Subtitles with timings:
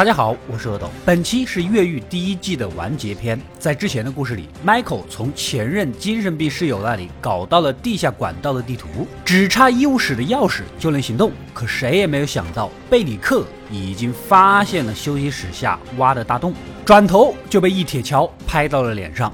[0.00, 0.90] 大家好，我是阿斗。
[1.04, 3.38] 本期是越狱第一季的完结篇。
[3.58, 11.30] 在之前的故事里，Michael 从前任精神病室友那里搞到了地下管道的地图，只差医务室的钥匙就能行动。
[11.52, 19.30] 可谁也没有想到，贝里克已经发现了休息室下挖的大洞，转头就被一铁锹拍到了脸上。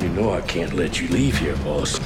[0.00, 2.00] You know I can't let you leave here, boss.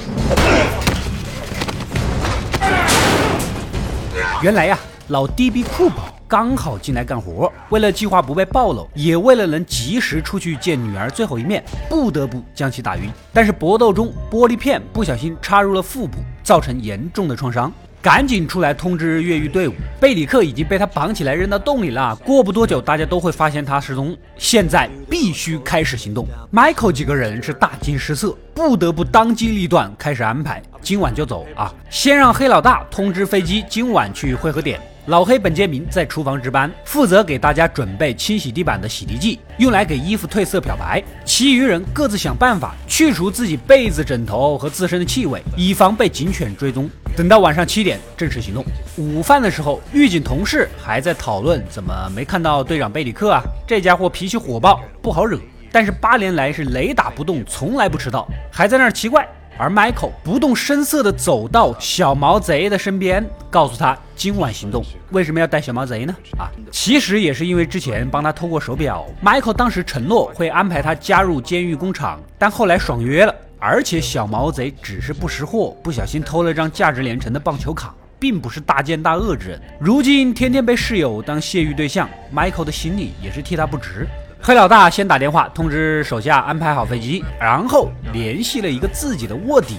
[4.43, 4.77] 原来呀。
[5.09, 13.07] 老 DB 库宝刚好进来干活，为了计划不被暴露，也为了能及时出去见女儿最后一面，不得不将其打晕。
[13.31, 17.71] 但是搏斗中，玻璃片不小心插入了腹部，造成严重的创伤。
[18.01, 22.15] 赶紧出来通知越狱队伍，贝里克已经被他绑起来扔到洞里了。
[22.17, 24.15] 过不多久，大家都会发现他失踪。
[24.37, 26.27] 现在必须开始行动。
[26.51, 30.61] Michael 几个人是大惊失色，不得不当机立断开始安排。
[30.81, 31.73] 今晚就走啊！
[31.89, 34.79] 先让黑老大通知飞机，今晚去汇合点。
[35.07, 41.03] 老黑本杰明在厨房值班，负责给大家准备清洗地板的洗涤剂，用来给衣服褪色漂白。
[41.23, 46.89] 其余人各自想办法去除自己被子、枕头和自身的气味，以防被警犬追踪。
[47.15, 48.65] 等到晚上七点正式行动。
[48.97, 53.43] 午饭的时候，狱警同事还在讨论怎么没看到队长贝里克啊？
[53.67, 55.37] 这家伙脾气火爆，不好惹。
[55.71, 59.27] 但是八年来是雷打不动，从来不迟到，还在那儿奇怪。
[59.57, 64.83] 而 Michael 不动声色地走到小毛贼的身边，告诉他今晚行动。
[65.11, 66.13] 为什么要带小毛贼呢？
[66.37, 69.05] 啊，其实也是因为之前帮他偷过手表。
[69.23, 73.33] Michael 当时承诺会安排他加入监狱工厂，但后来爽约了。
[73.57, 79.61] 而且小毛贼只是不识货，不小心偷了张价值连城的棒球卡，并不是大奸大恶之人。
[79.79, 84.05] 如今天天被室友当泄欲对象，Michael 的心里也是替他不值。
[84.47, 89.75] 黑老大先打电话通知手下安排好飞机，然后联系了一个自己的卧底，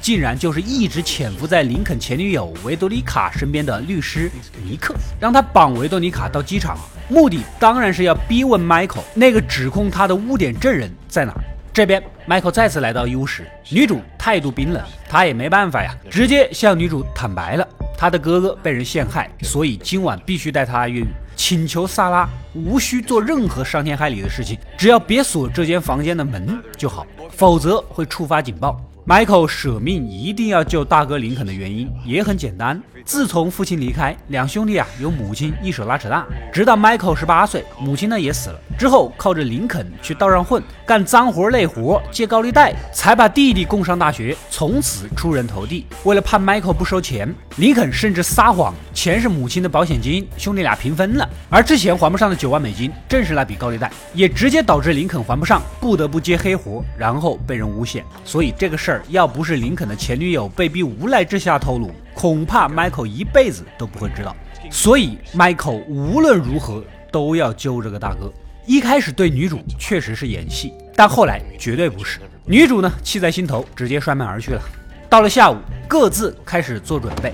[0.00, 4.28] 竟然就是一直潜伏在林肯前女友维多妮卡身边的律师
[4.64, 6.76] 尼克，让他绑维多妮卡到机场，
[7.08, 11.32] 目的当然是要逼问 Michael 那个指控他的污点证人在哪。
[11.72, 17.64] 这边，Michael 再次来到医务室，女主态度冰冷，他也没办法呀，直接向女主坦白了，
[17.96, 21.06] 他的哥哥被人陷害，所以今晚必须带他越狱。
[21.38, 28.78] 请求萨拉无需做任何伤天害理的事情，只要别锁这间房间的门就好，否则会触发警报。
[29.08, 32.78] Michael 舍命一定要救大哥林肯的原因也很简单。
[33.06, 38.60] 自从父亲离开，两兄弟啊由母亲一手拉扯大，直到 Michael 十八岁，母亲呢也死了。
[38.78, 45.86] 之后靠着林肯去道上混，干脏活累活，借高利贷，才把弟弟供上大学，从此出人头地。
[46.04, 51.26] 为了怕 Michael 不收钱，林肯甚至撒谎，钱是母亲的保险金，兄弟俩平分了。
[51.48, 58.04] 而之前还不上的九万美金，正是那笔高利贷，也直接导致林肯还不上，不得不接黑活，然后被人诬陷。
[58.22, 61.90] 所以这个事儿要不是林肯的前女友被逼无奈之下透露。
[62.14, 64.34] 恐怕 Michael 一辈子都不会知道，
[64.70, 66.82] 所以 Michael 无论如何
[67.12, 68.32] 都要救这个大哥。
[68.66, 72.18] 一开始对女主确实是演戏，但后来绝对不是。
[72.44, 74.60] 女主呢，气在心头，直接摔门而去了。
[75.08, 77.32] 到了下午，各自开始做准备。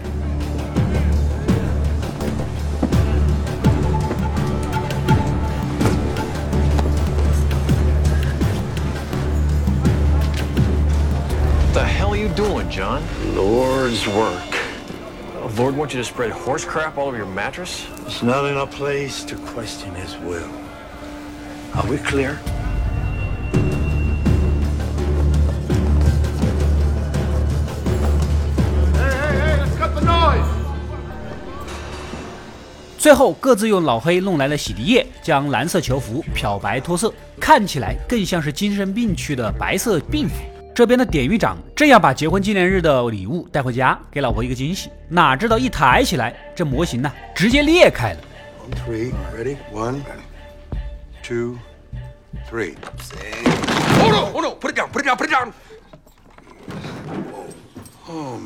[12.34, 13.03] Doing, John?
[13.34, 14.43] Lord's work.
[15.56, 17.87] Lord wants you to spread horse crap all over your mattress?
[18.06, 20.49] It's not in a place to question his will.
[21.75, 22.39] Are we clear?
[29.78, 30.45] got the noise
[32.99, 40.53] 最后各自用老黑弄来的洗涤液，将蓝色球服漂白脱色，看起来更像是精神病区的白色病服。
[40.74, 48.18] 这边的典狱长正要把结婚纪念日的礼物带回家，给老婆一个惊喜，哪知道一抬起来，这模型呢直接裂开了。
[48.84, 49.56] Three, ready?
[49.72, 50.00] One,
[51.22, 51.59] two,
[52.50, 52.74] three.
[54.00, 54.32] Oh no!
[54.32, 54.56] Oh no!
[54.56, 54.88] Put it down!
[54.91, 55.16] Put it down!
[55.16, 55.53] Put it down!
[58.09, 58.41] Oh.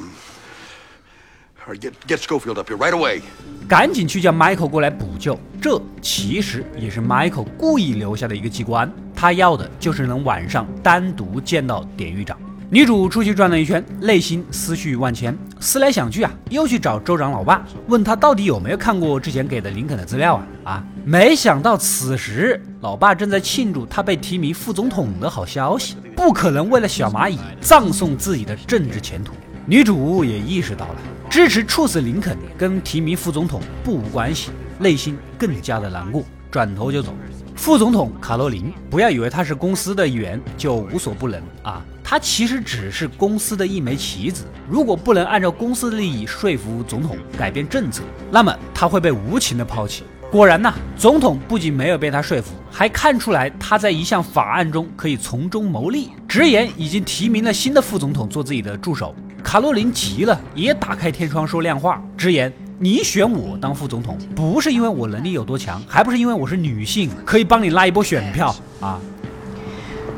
[1.76, 3.20] Get Get Schofield up here right away.
[3.68, 5.38] 赶紧去叫 Michael 过来补救。
[5.60, 12.38] 这其实也是 Michael 故意留下的一个机关，他要的就是能晚上单独见到典狱长。
[12.70, 20.46] 女主出去转了一圈，内心思绪万千，思来想去啊，又去找州长老爸，问他到底有没有看过之前给的林肯的资料啊？
[20.64, 29.32] 啊，没想到此时老爸正在庆祝他被提名副总统的好消息，不可能为了小蚂蚁葬送自己的政治前途。
[29.66, 30.96] 女主也意识到了。
[31.30, 37.14] 支持处死林肯跟提名副总统不无关系，内心更加的难过，转头就走。
[37.54, 41.84] 副总统卡洛琳，不要以为他是公司的一员就无所不能啊！
[42.02, 44.44] 他其实只是公司的一枚棋子。
[44.68, 50.04] 如果不能按照公司的利益说服总统改变政策，那么他会被无情的抛弃。
[50.30, 59.14] 果然呐，总统不仅没有被他说服，还看出来他在一项法案中可以从中牟利，直言已经提名了新的副总统做自己的助手。
[59.42, 62.52] 卡洛琳急了，也打开天窗说亮话，直言。
[62.80, 69.00] 你选我当副总统，不是因为我能力有多强，还不是因为我是女性，可以帮你拉一波选票啊。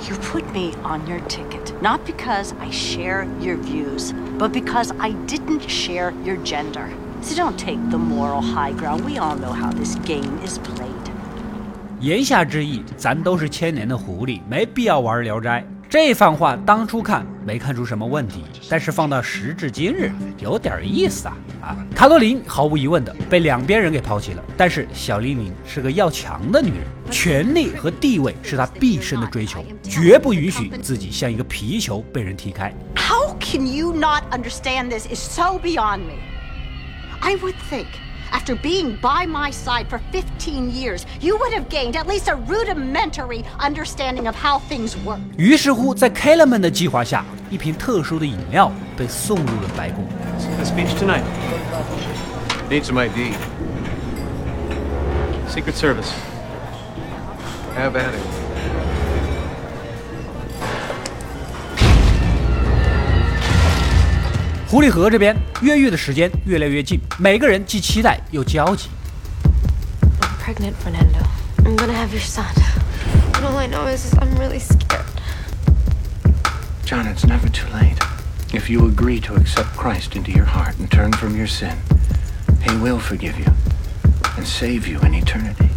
[0.09, 5.13] You put me on your ticket, not because I share your views, but because I
[5.27, 6.89] didn't share your gender.
[7.23, 9.05] So don't take the moral high ground.
[9.05, 11.11] We all know how this game is played.
[12.01, 15.65] 言下之意，咱都是千年的狐狸，没必要玩聊斋。
[15.91, 21.77] 这番话当初看没看出什么问题，但是放到时至今日，有点意思啊啊！
[21.97, 32.73] 卡洛琳毫无疑问的被两边人给抛弃了，但是小丽玲是个要强的女人，权力和地位是她毕生的追求，绝不允许自己像一个皮球被人踢开。
[32.95, 35.09] How can you not understand this?
[35.13, 36.21] Is so beyond me.
[37.21, 37.87] I would think.
[38.32, 42.36] After being by my side for 15 years, you would have gained at least a
[42.36, 45.20] rudimentary understanding of how things work.
[45.38, 50.06] 于是乎，在 Kellerman 的计划下，一瓶特殊的饮料被送入了白宫。
[50.58, 51.24] The speech tonight.
[52.70, 53.36] Need some ID.
[55.48, 56.12] Secret Service.
[57.78, 58.39] Have at it.
[64.70, 68.90] 狐狸河这边，越狱的时间越来越近，每个人既期待又焦急。
[70.20, 71.24] I'm pregnant, Fernando.
[71.64, 72.46] I'm gonna have your son.
[73.34, 75.06] And all I know is I'm really scared.
[76.86, 77.98] John, it's never too late.
[78.54, 81.78] If you agree to accept Christ into your heart and turn from your sin,
[82.62, 83.52] He will forgive you
[84.38, 85.70] and save you in eternity.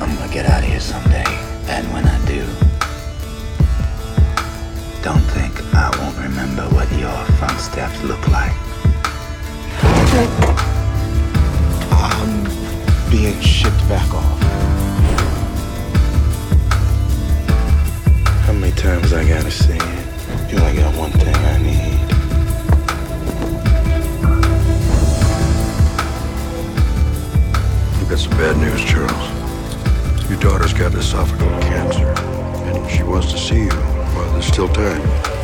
[0.00, 1.24] I'm gonna get out of here someday,
[1.68, 2.44] and when I do,
[5.02, 5.43] don't think I won't
[6.35, 8.51] remember what your front steps look like.
[11.91, 12.43] I'm
[13.09, 14.41] being shipped back off.
[18.45, 20.51] How many times I gotta say it?
[20.51, 21.99] You only got one thing I need.
[28.01, 30.29] I've got some bad news, Charles.
[30.29, 32.13] Your daughter's got esophageal cancer,
[32.67, 35.34] and she wants to see you while there's still time.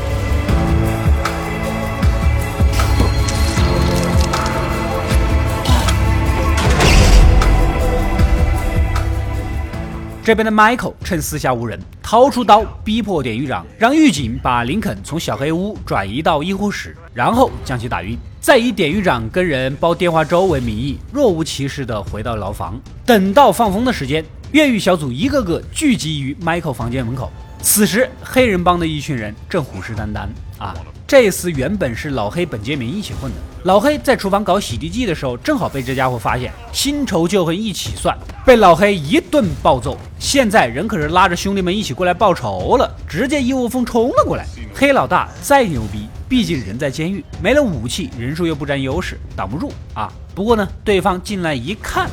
[10.24, 22.80] 这边的 Michael 趁四下无人，掏出刀逼迫典狱长，让狱警把林肯从小黑屋转移到医护室，然后将其打晕，再以典狱长跟人煲电话粥为名义，若无其事的回到牢房。
[23.04, 27.32] 等到放风的时间，越狱小组一个个聚集于 Michael 房间门口。
[27.60, 30.28] 此时，黑人帮的一群人正虎视眈眈
[30.60, 30.76] 啊！
[31.12, 39.98] 这厮原本是老黑本杰明一起混的，老黑在厨房搞洗涤剂的时候，正好被这家伙发现，新仇旧恨一起算，被老黑一顿暴揍。
[40.18, 44.46] 现在人可是拉着兄弟们一起过来报仇了，直接一窝蜂冲了过来。
[44.74, 50.10] 黑老大再牛逼，毕竟人在监狱，没了武器，人数又不占优势，挡不住啊。
[50.34, 52.10] 不过呢，对方进来一看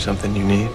[0.00, 0.66] ，Something you need?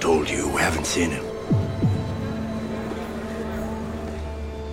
[0.00, 1.10] Toldyouwehavensin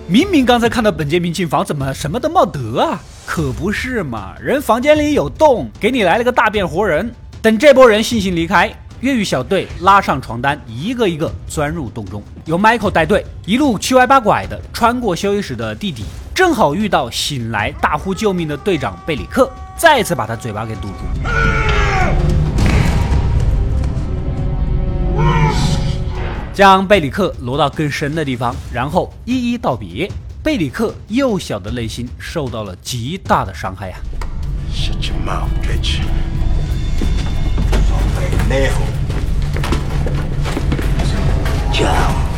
[0.06, 3.00] 明明刚才看到本杰明进房，怎么什么都没得啊？
[3.24, 7.10] 可不是嘛，人房间里有洞，给你来了个大变活人。
[7.40, 16.04] 等这波人悻悻离开，越狱小队拉上床单，一个一个钻入洞中，由 Michael 带队，一路七歪八拐的穿过休息室的地底，
[16.34, 21.71] 正好遇到醒来大呼救命的队长贝里克，再次把他嘴巴给堵住。
[26.54, 30.10] 将贝里克挪到更深的地方，然后一一道别。
[30.42, 33.96] 贝里克幼小的内心受到了极大的伤害呀、
[34.74, 35.00] Shut
[41.74, 42.31] your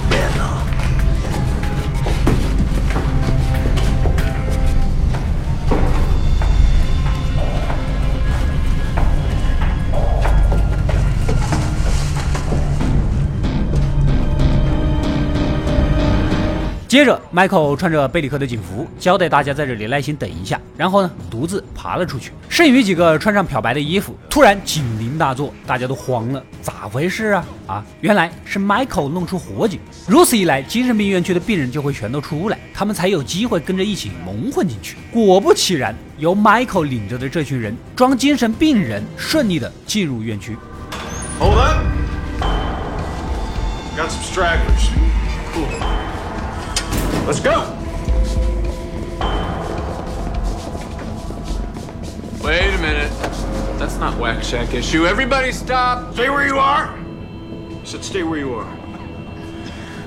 [16.94, 22.30] 接着，Michael 穿着贝里克的警服，交代大家在这里耐心等一下，然后呢，独自爬了出去。
[22.48, 27.44] 剩余几个穿上漂白的衣服，突然警铃大作，大家都慌了，咋回事啊？
[27.66, 29.80] 啊，原来是 Michael 弄出火警。
[30.06, 34.96] 如此一来，精神病院区的病人就会全都出来，他们才有机会跟着一起蒙混进去。
[35.10, 40.56] 果不其然，由 Michael 领着的这群人装精神病人，顺利的进入院区。
[41.40, 41.76] Hold up.
[43.96, 45.13] Got some stragglers.
[47.24, 47.32] Cool.
[47.32, 47.60] Let's go.
[52.44, 53.10] Wait a minute.
[53.78, 55.06] That's not Whack Shack issue.
[55.06, 56.12] Everybody stop!
[56.12, 56.94] Stay where you are.
[56.94, 58.66] I said stay where you are.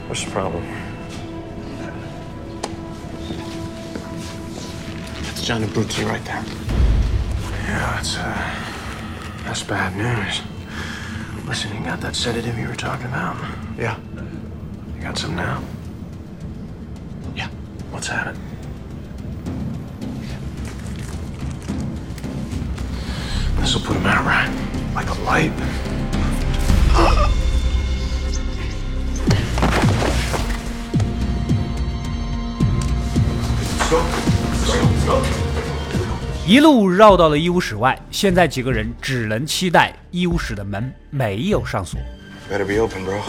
[0.08, 0.64] What's the problem?
[5.24, 6.44] That's Johnny Bruzzi right there.
[7.66, 10.42] Yeah, that's uh, that's bad news.
[11.48, 13.38] Listen, you got that sedative you were talking about?
[13.78, 13.98] Yeah.
[14.96, 15.64] You got some now?
[17.98, 18.36] Let's have it.
[23.60, 24.48] This will put him out right,
[24.94, 25.52] like a light.
[33.90, 34.04] Go.
[35.08, 35.24] Go.
[36.46, 42.00] 一路绕到了医务室外，现在几个人只能期待医务室的门没有上锁。
[42.48, 43.22] Better be open, bro.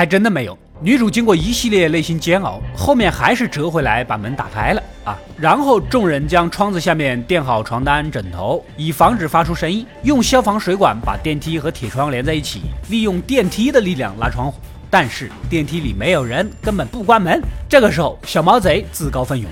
[0.00, 0.56] 还真的没有。
[0.80, 5.14] 女主经过一系列内心煎熬，后面还是折回来把门打开了啊！
[5.36, 14.58] 然后众人将窗子下面垫好床单、枕头，以防止发出声音，用消防水管把电梯和铁窗连在一起，利用电梯的力量拉窗户。
[14.88, 17.38] 但是电梯里没有人，根本不关门。
[17.68, 19.50] 这个时候，小毛贼自告奋勇。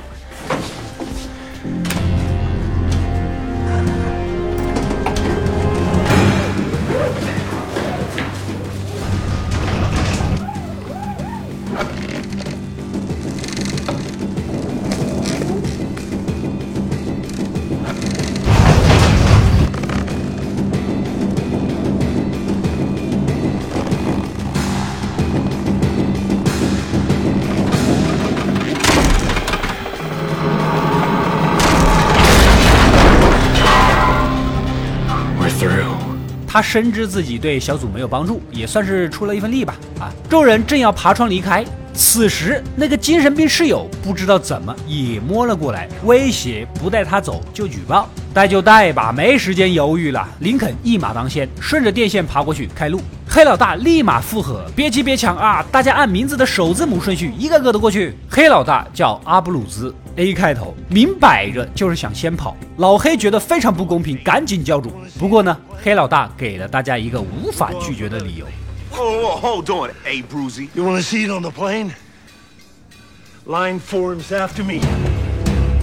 [36.59, 39.77] 他深知自己对小组没有帮助，也算是出了一份力吧。
[40.01, 48.11] 啊，众人正要爬窗离开，此时那个精神病室友不知道怎么也摸了过来，威胁不带他走就举报。
[48.35, 50.29] 带就带吧，没时间犹豫了。
[50.41, 53.01] 林肯一马当先，顺着电线爬过去开路。
[53.31, 62.57] 黑老大立马附和：“别急别抢啊，大家按名字的首字母顺序，一个个的过去。”黑老大叫阿布鲁兹，A 开头，明摆着就是想先跑。
[62.79, 64.91] 老黑觉得非常不公平，赶紧叫住。
[65.19, 68.47] 不过呢，黑老大给了大家一个无法拒绝的理由。
[68.93, 70.23] Whoa, whoa, hold on, A.
[70.23, 70.69] Bruzy.
[70.73, 71.91] You want a seat on the plane?
[73.47, 74.81] Line form's after me.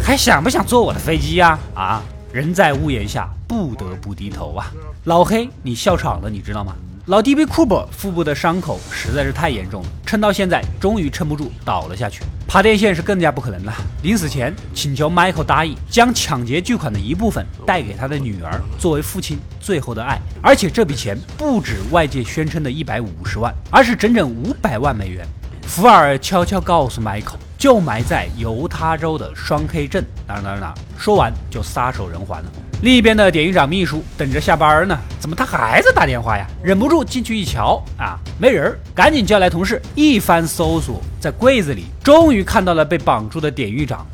[0.03, 2.01] 还想不想坐我的飞机呀、啊？
[2.33, 4.65] 人在屋檐下，不得不低头啊！
[5.05, 6.75] 老黑，你笑场了，你知道吗？
[7.07, 12.23] 老 DB Cooper 腹部的伤口实在是太严重了，撑到现在终于撑不住倒了下去。
[12.47, 13.71] 爬电线是更加不可能了。
[14.01, 20.19] 临死前请求 Michael 答应将抢劫巨款的一部分带给他的女儿，作为父亲最后的爱。
[20.41, 25.23] 而且这笔钱不止外界宣称的一百五十万，而是整整五百万美元。
[25.61, 30.73] 福尔悄悄告诉 Michael，就埋在犹他州的双 K 镇哪儿哪儿哪。
[30.97, 32.51] 说完就撒手人寰了。
[32.85, 36.45] 另一边的典狱长秘书等着下班呢，怎么他还在打电话呀？
[36.61, 44.05] 忍不住进去一瞧，啊，没人儿，赶紧叫来同事，一番搜索，在柜子里终于看到了被绑住的典狱长。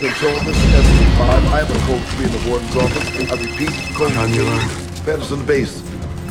[0.00, 1.22] Control, this is SC5.
[1.22, 3.06] I have a code 3 in the warden's office.
[3.30, 4.42] I repeat, code Sound the 3.
[4.42, 4.68] alarm.
[5.06, 5.82] Patterson base.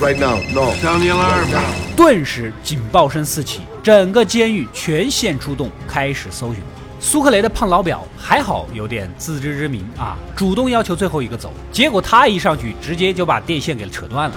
[0.01, 0.41] Right now.
[0.53, 0.74] No.
[0.81, 1.47] Sound the alarm.
[1.95, 6.62] 顿时警报声四起，整个监狱全线出动，开始搜寻。
[7.00, 14.36] 苏克雷的胖老表还好有点自知之明啊，主动要求最后一个走，结果他一上去，直接就把电线给扯断了。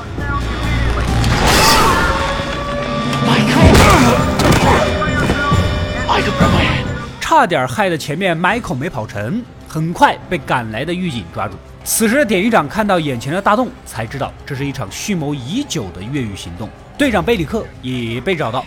[7.21, 11.55] 差点害得前面 Michael 没跑成，很快被赶来的狱警抓住。
[11.85, 16.69] 此时的典狱长看到眼前的大洞，才知道这是一场蓄谋已久的越狱行动。
[16.99, 18.65] 队长贝里克也被找到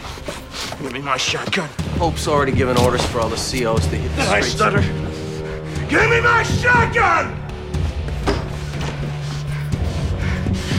[0.82, 1.83] ，Give me my shotgun.
[2.04, 4.56] Hope's already given orders for all the COs to hit the I streets.
[4.56, 4.82] stutter.
[5.88, 7.34] Give me my shotgun!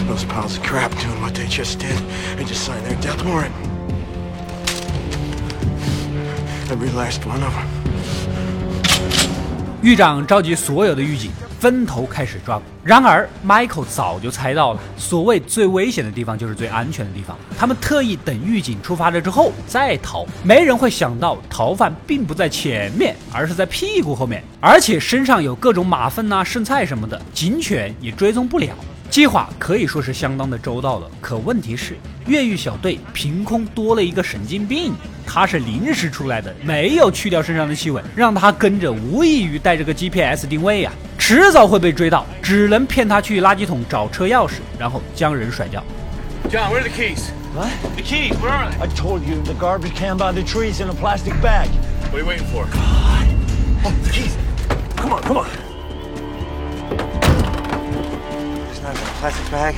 [0.06, 1.96] Those piles of crap doing what they just did.
[2.36, 3.54] They just signed their death warrant.
[6.70, 7.93] Every last one of them.
[9.84, 12.64] 狱长召集所有的狱警，分头开始抓捕。
[12.82, 17.36] 然而，Michael 早就猜到了，所谓最危险的地方就是最安全的地方。
[17.58, 28.74] 他们特意等狱警出发了之后再逃，没人会想到逃犯并不在前面，而是在屁股后面，而且身上有各种马粪啊、剩菜什么的，警犬也追踪不了。
[29.14, 34.92] 计划可以说是相当的周到了，可问题是越狱小队凭空多了一个神经病，
[35.25, 45.80] 他是临时出来的，没有去掉身上的气味，让他跟着无异于带着个 GPS 定位呀，迟早会被追到，只能骗他去垃圾桶找车钥匙，然后将人甩掉。
[46.50, 47.30] John, where are the keys?
[47.54, 47.68] What?
[47.94, 48.83] The keys, where are they?
[48.83, 51.68] I told you, the garbage can by the trees in a plastic bag.
[52.11, 52.64] What are you waiting for?
[52.64, 53.28] God.
[53.85, 54.37] Oh, the keys.
[54.97, 55.73] Come on, come on.
[58.84, 59.74] Not a plastic bag.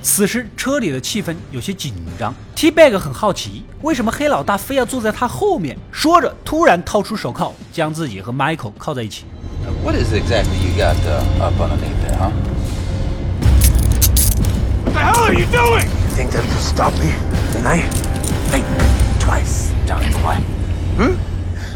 [0.00, 5.76] 此时车里的气氛有些紧张，T Bag 很好奇，为什么黑老大非要坐在他后面？
[5.92, 9.26] 说着，突然掏出手铐，将自己和 Michael 铐在一起。
[9.84, 12.30] What is exactly you got uh, up underneath there, huh?
[14.86, 15.84] What the hell are you doing?
[15.84, 17.12] You think that will stop me?
[17.52, 17.84] Then I
[19.30, 19.70] think twice.
[19.86, 20.42] Johnny, quiet.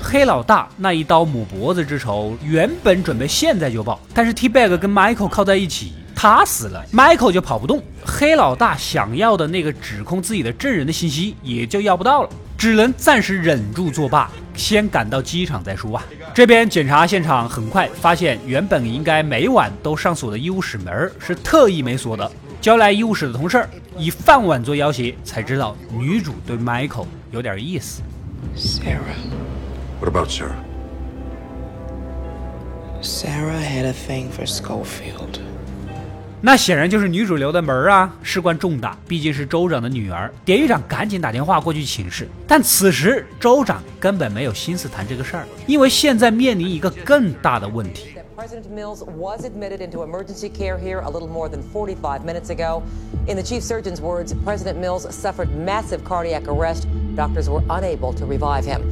[0.02, 7.82] 黑老大那一刀抹脖子之仇，原本准备现在就报，但是 T Bag 跟 Michael 靠在一起，他死了，Michael 就跑不动。
[8.04, 16.04] 黑老大想要的那个指控自己的证人的信息也就要不到了，只能暂时忍住作罢，先赶到机场再说啊。
[16.34, 22.30] 这边检查现场很快发现，原本应该每晚都上锁的医务室门是特意没锁的。
[22.60, 23.66] 交来医务室的同事
[23.98, 28.00] 以饭碗做要挟，才知道女主对 Michael 有点意思。
[28.56, 29.16] Sarah.
[30.00, 30.54] What about Sarah?
[33.02, 35.40] Sarah had a thing for Schofield.
[36.40, 40.32] 那显然就是女主留的门啊，事关重大，毕竟是州长的女儿。
[40.44, 48.10] 典狱长赶紧打电话过去请示，但此时州长根本没有心思谈这个事儿，因为现在面临一个更大的问题。
[48.36, 52.82] President Mills was admitted into emergency care here a little more than 45 minutes ago.
[53.26, 56.86] In the chief surgeon's words, President Mills suffered massive cardiac arrest.
[57.16, 58.82] Doctors were unable to revive him.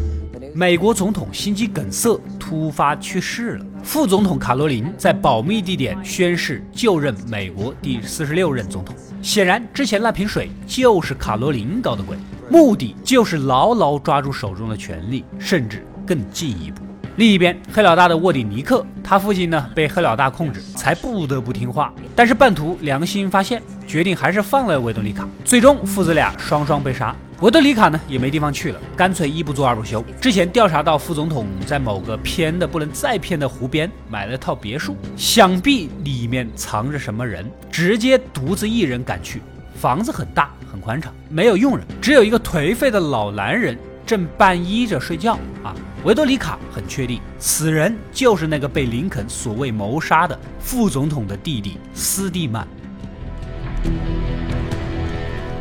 [0.55, 8.95] 美国总统心肌梗塞突发去世了，副总统卡罗琳在保密地点宣誓就任美国第四十六任总统。
[9.21, 12.17] 显然，之前那瓶水就是卡罗琳搞的鬼，
[12.49, 16.83] 目的就是牢牢抓住手中的权力，甚至更进一步。
[17.17, 21.93] 另一边，黑老大的卧底尼克，他父亲呢被黑老大控制，才不得不听话。
[22.17, 25.29] 但是半途良心发现，决定还是放了维多利卡。
[25.45, 27.15] 最终，父子俩双双被杀。
[27.43, 30.03] 维多里卡呢也没地方去了，干脆一不做二不休。
[30.23, 39.43] 之前调查到副总统在某个偏的不能再偏的湖边买了套别墅，想必里面藏着什么人，直接独自一人赶去。
[39.75, 45.75] 房子很大很宽敞，没有佣人，只有一个颓废的老男人正半依着睡觉啊。
[46.05, 52.67] 维多里卡很确定，此人就是那个被林肯所谓谋杀的副总统的弟弟斯蒂曼。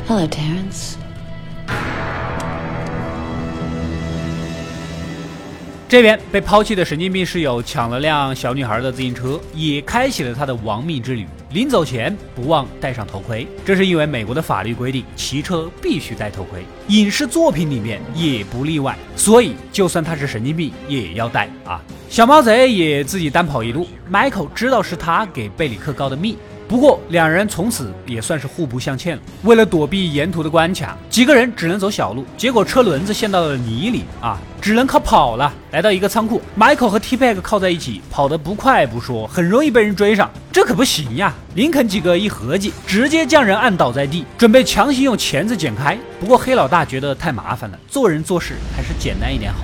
[0.08, 0.96] Hello, Terrence.
[5.88, 11.28] 这边被抛弃的神经病室友抢了辆小女孩的自行车，也开启了他的亡命之旅。
[11.54, 18.98] 临走前不忘戴上头盔，这是因为美国的法律规定，骑车必须戴头盔，影视作品里面也不例外。
[19.18, 21.82] 所以就算他是神经病，也要戴啊。
[22.10, 26.38] 小毛贼也自己单跑一路，Michael 知道是他给贝里克告的密。
[26.72, 29.22] 不过，两人从此也算是互不相欠了。
[29.44, 35.52] 为了躲避沿途的关卡，几个人只能走小路，结果车轮子陷到了泥里啊，只能靠跑了。
[35.72, 41.34] 来到一个仓库，Michael 和 T Bag 靠在一起，跑得不快不说，很容易被人追上，这可不行呀！
[41.56, 46.00] 林肯几个一合计，直接将人按倒在地，准备强行用钳子剪开。
[46.22, 49.60] 不过黑老大觉得太麻烦了，做人做事还是简单一点好。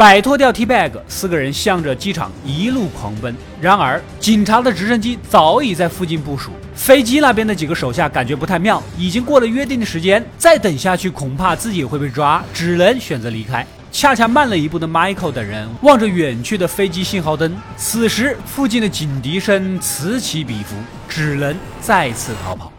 [0.00, 3.36] 摆脱掉 T Bag，四个人向着机场一路狂奔。
[3.60, 6.52] 然而，警察的直升机早已在附近部署。
[6.74, 13.66] 飞机那边的几个手下感觉不太妙，已经过了约定的时间，再等下去恐怕自己会被抓，只能选择离开。
[13.92, 20.76] 恰恰慢了一步的 Michael 等人望着远去的飞机信号灯，此时附近的警笛声此起彼伏，
[21.10, 22.72] 只能再次逃跑。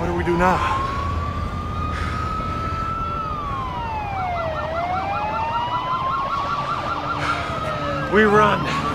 [0.00, 0.99] What do we do now?
[8.12, 8.89] We run.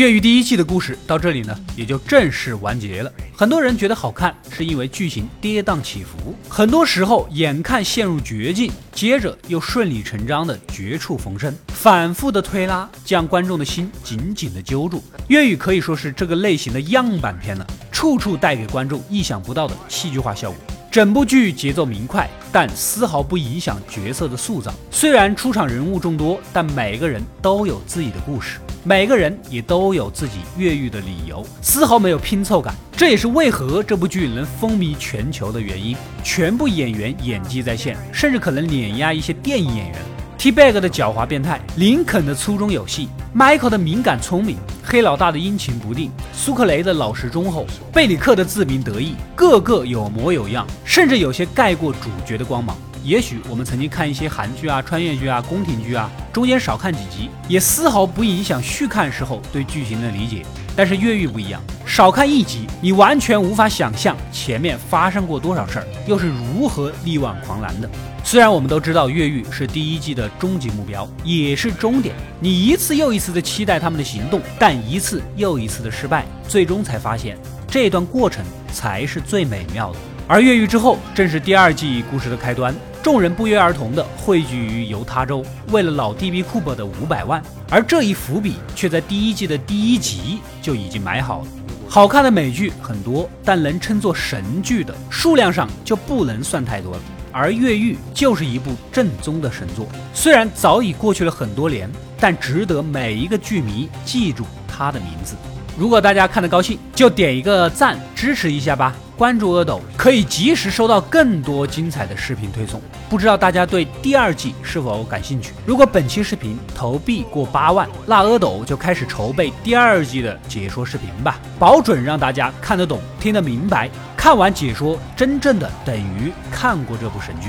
[0.00, 3.12] 越狱第一季的故事到这里呢，也就正式完结了。
[3.36, 15.04] 很多人觉得好看，是因为剧情跌宕起伏，很多时候眼看陷入绝境，接着又顺理成章的绝处逢生，反复的推拉，将观众的心紧紧的揪住。
[15.28, 20.58] 越狱可以说是这个类型的样板片了，处处带给观众意想不到的戏剧化效果。
[20.90, 24.72] 整部剧节奏明快，但丝毫不影响角色的塑造。
[24.90, 32.74] 虽然出场人物众多，但每个人都有自己的故事，每个人也都有自己越狱的理由，丝毫没有拼凑感。
[32.96, 35.94] 这也是为何这部剧能风靡全球的原因。
[36.24, 39.96] 全部演员演技在线，甚至可能碾压一些电影演员。
[40.38, 52.74] T-Bag 的狡猾变态，林肯的粗中有细，Michael 的敏感聪明，黑老大的阴晴不定，苏克雷的老实忠厚，贝里克的自鸣得意，个个有模有样，甚至有些盖过主角的光芒。
[53.02, 60.44] 也许我们曾经看一些韩剧啊、穿越剧啊、宫廷剧啊，中间少看几集，也丝毫不影响续看时候对剧情的理解。
[60.76, 67.90] 但是越狱不一样，少看一集，你完全无法想象前面发生过多少事儿，又是如何力挽狂澜的。
[68.22, 72.14] 虽然我们都知道越狱是第一季的终极目标，也是终点。
[72.38, 77.36] 你一次又一次的期待他们的行动，但一次又一次的失败，最终才发现
[77.66, 79.98] 这段过程才是最美妙的。
[80.28, 82.72] 而越狱之后，正是第二季故事的开端。
[83.02, 87.42] 众人不约而同的汇聚于犹他州，为了老 DB Cooper 的五百万。
[87.70, 91.46] 而这一伏笔却在第一季的第一集就已经埋好了。
[91.88, 97.00] 好看的美剧很多，但能称作神剧的数量上就不能算太多了。
[97.32, 105.34] 而《越狱》就是一部正宗的神作，虽然早已过去了很多年，但值得每一个剧迷记住它的名字。
[105.80, 108.94] 如果大家看得高兴，就点一个赞支持一下吧。
[109.16, 112.78] 关注阿斗，可以及时收到更多精彩的视频推送。
[113.08, 115.54] 不知道大家对第二季是否感兴趣？
[115.64, 123.88] 如果本期视频投币过八万，那阿斗就开始筹备第二季的解说视频吧，保准让大家看得懂、听得明白。
[124.14, 127.48] 看完解说，真正的等于看过这部神剧。